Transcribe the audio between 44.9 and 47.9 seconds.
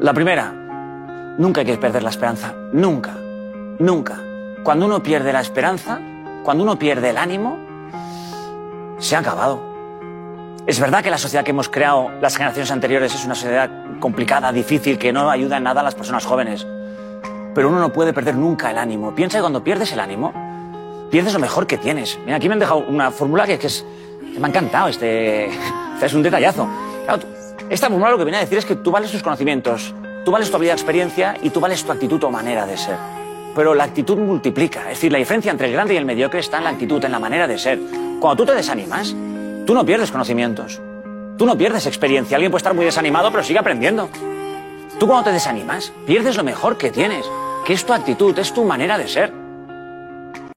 Tú cuando te desanimas, pierdes lo mejor que tienes, que es